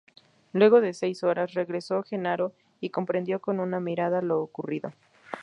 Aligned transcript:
Luego 0.53 0.81
de 0.81 0.95
seis 0.95 1.23
horas 1.23 1.53
regresó 1.53 2.01
Jenaro 2.01 2.53
y 2.79 2.89
comprendió 2.89 3.39
con 3.39 3.59
una 3.59 3.79
mirada 3.79 4.23
lo 4.23 4.41
ocurrido. 4.41 4.93